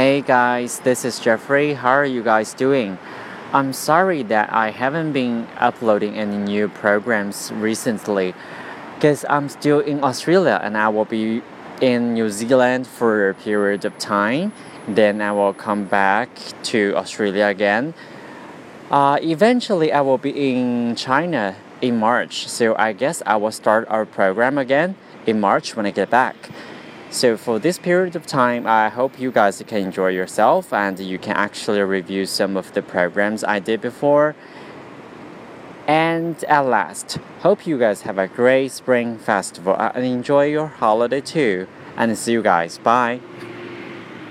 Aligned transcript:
Hey 0.00 0.22
guys, 0.22 0.78
this 0.78 1.04
is 1.04 1.20
Jeffrey. 1.20 1.74
How 1.74 1.90
are 1.90 2.06
you 2.06 2.22
guys 2.22 2.54
doing? 2.54 2.96
I'm 3.52 3.74
sorry 3.74 4.22
that 4.22 4.50
I 4.50 4.70
haven't 4.70 5.12
been 5.12 5.46
uploading 5.58 6.16
any 6.16 6.38
new 6.38 6.68
programs 6.68 7.52
recently 7.52 8.32
because 8.94 9.26
I'm 9.28 9.50
still 9.50 9.78
in 9.80 10.02
Australia 10.02 10.58
and 10.62 10.78
I 10.78 10.88
will 10.88 11.04
be 11.04 11.42
in 11.82 12.14
New 12.14 12.30
Zealand 12.30 12.86
for 12.86 13.28
a 13.28 13.34
period 13.34 13.84
of 13.84 13.98
time. 13.98 14.54
Then 14.88 15.20
I 15.20 15.32
will 15.32 15.52
come 15.52 15.84
back 15.84 16.30
to 16.72 16.96
Australia 16.96 17.48
again. 17.48 17.92
Uh, 18.90 19.18
eventually, 19.20 19.92
I 19.92 20.00
will 20.00 20.16
be 20.16 20.32
in 20.32 20.96
China 20.96 21.56
in 21.82 21.98
March, 21.98 22.48
so 22.48 22.74
I 22.78 22.94
guess 22.94 23.22
I 23.26 23.36
will 23.36 23.52
start 23.52 23.86
our 23.90 24.06
program 24.06 24.56
again 24.56 24.96
in 25.26 25.40
March 25.40 25.76
when 25.76 25.84
I 25.84 25.90
get 25.90 26.08
back. 26.08 26.48
So 27.12 27.36
for 27.36 27.58
this 27.58 27.76
period 27.76 28.14
of 28.14 28.24
time, 28.24 28.68
I 28.68 28.88
hope 28.88 29.18
you 29.18 29.32
guys 29.32 29.60
can 29.66 29.78
enjoy 29.78 30.10
yourself 30.10 30.72
and 30.72 30.98
you 31.00 31.18
can 31.18 31.36
actually 31.36 31.80
review 31.80 32.24
some 32.24 32.56
of 32.56 32.72
the 32.72 32.82
programs 32.82 33.42
I 33.42 33.58
did 33.58 33.80
before. 33.80 34.36
And 35.88 36.42
at 36.44 36.60
last, 36.60 37.18
hope 37.40 37.66
you 37.66 37.80
guys 37.80 38.02
have 38.02 38.16
a 38.16 38.28
great 38.28 38.70
spring 38.70 39.18
festival 39.18 39.74
and 39.76 40.04
enjoy 40.04 40.46
your 40.46 40.68
holiday 40.68 41.20
too. 41.20 41.66
And 41.96 42.16
see 42.16 42.30
you 42.30 42.42
guys. 42.42 42.78
Bye. 42.78 43.18